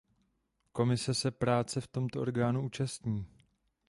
[0.71, 3.27] Komise se práce v tomto orgánu účastní.